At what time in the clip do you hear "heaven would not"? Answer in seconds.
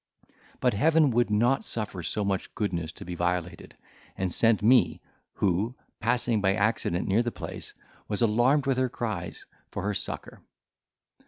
0.73-1.63